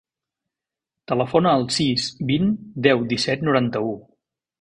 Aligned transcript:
Telefona 1.11 1.51
al 1.57 1.65
sis, 1.75 2.07
vint, 2.31 2.47
deu, 2.89 3.05
disset, 3.13 3.45
noranta-u. 3.49 3.93